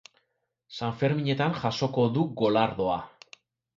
[0.77, 2.97] Sanferminetan jasoko du golardoa.